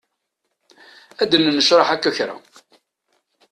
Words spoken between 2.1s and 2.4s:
kra.